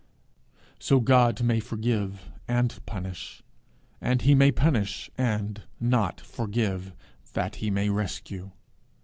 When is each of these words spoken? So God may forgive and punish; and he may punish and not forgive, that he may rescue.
So 0.79 0.99
God 0.99 1.43
may 1.43 1.59
forgive 1.59 2.31
and 2.47 2.75
punish; 2.87 3.43
and 4.01 4.23
he 4.23 4.33
may 4.33 4.51
punish 4.51 5.11
and 5.15 5.61
not 5.79 6.19
forgive, 6.19 6.95
that 7.33 7.57
he 7.57 7.69
may 7.69 7.87
rescue. 7.87 8.49